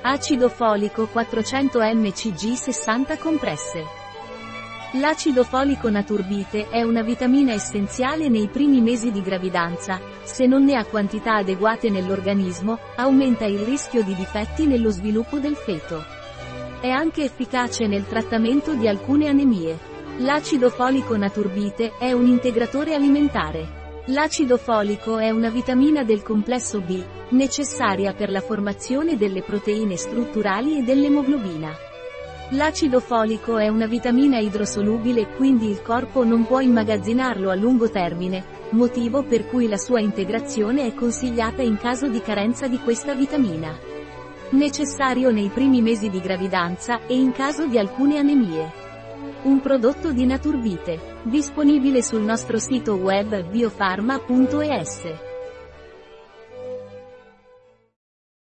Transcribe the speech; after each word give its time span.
Acido 0.00 0.48
folico 0.48 1.08
400 1.08 1.80
mcg 1.80 2.52
60 2.52 3.16
compresse. 3.18 3.84
L'acido 4.92 5.42
folico 5.42 5.90
naturbite 5.90 6.68
è 6.70 6.82
una 6.82 7.02
vitamina 7.02 7.52
essenziale 7.52 8.28
nei 8.28 8.46
primi 8.46 8.80
mesi 8.80 9.10
di 9.10 9.20
gravidanza, 9.20 10.00
se 10.22 10.46
non 10.46 10.62
ne 10.64 10.76
ha 10.76 10.84
quantità 10.84 11.34
adeguate 11.34 11.90
nell'organismo, 11.90 12.78
aumenta 12.94 13.44
il 13.44 13.58
rischio 13.58 14.04
di 14.04 14.14
difetti 14.14 14.66
nello 14.66 14.90
sviluppo 14.90 15.40
del 15.40 15.56
feto. 15.56 16.04
È 16.80 16.88
anche 16.88 17.24
efficace 17.24 17.88
nel 17.88 18.06
trattamento 18.06 18.74
di 18.74 18.86
alcune 18.86 19.28
anemie. 19.28 19.76
L'acido 20.18 20.70
folico 20.70 21.16
naturbite 21.16 21.94
è 21.98 22.12
un 22.12 22.26
integratore 22.26 22.94
alimentare. 22.94 23.77
L'acido 24.10 24.56
folico 24.56 25.18
è 25.18 25.28
una 25.28 25.50
vitamina 25.50 26.02
del 26.02 26.22
complesso 26.22 26.80
B, 26.80 26.98
necessaria 27.30 28.14
per 28.14 28.30
la 28.30 28.40
formazione 28.40 29.18
delle 29.18 29.42
proteine 29.42 29.96
strutturali 29.96 30.78
e 30.78 30.82
dell'emoglobina. 30.82 31.76
L'acido 32.52 33.00
folico 33.00 33.58
è 33.58 33.68
una 33.68 33.86
vitamina 33.86 34.38
idrosolubile 34.38 35.34
quindi 35.34 35.68
il 35.68 35.82
corpo 35.82 36.24
non 36.24 36.46
può 36.46 36.60
immagazzinarlo 36.60 37.50
a 37.50 37.54
lungo 37.54 37.90
termine, 37.90 38.42
motivo 38.70 39.24
per 39.24 39.46
cui 39.46 39.68
la 39.68 39.76
sua 39.76 40.00
integrazione 40.00 40.86
è 40.86 40.94
consigliata 40.94 41.60
in 41.60 41.76
caso 41.76 42.08
di 42.08 42.22
carenza 42.22 42.66
di 42.66 42.78
questa 42.78 43.12
vitamina. 43.12 43.76
Necessario 44.52 45.30
nei 45.30 45.50
primi 45.50 45.82
mesi 45.82 46.08
di 46.08 46.20
gravidanza 46.22 47.00
e 47.06 47.14
in 47.14 47.32
caso 47.32 47.66
di 47.66 47.76
alcune 47.76 48.16
anemie. 48.16 48.87
Un 49.42 49.60
prodotto 49.60 50.12
di 50.12 50.26
Naturbite, 50.26 51.20
disponibile 51.22 52.02
sul 52.02 52.22
nostro 52.22 52.58
sito 52.58 52.94
web 52.94 53.48
biofarma.es. 53.48 55.37